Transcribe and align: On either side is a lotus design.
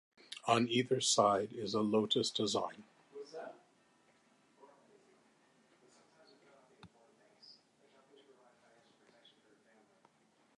On 0.47 0.67
either 0.67 0.99
side 0.99 1.53
is 1.53 1.75
a 1.75 1.81
lotus 1.81 2.31
design. 2.31 2.85